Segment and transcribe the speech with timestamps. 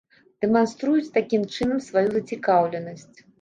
[0.45, 3.07] Дэманструюць такім чынам сваю зацікаўленасць.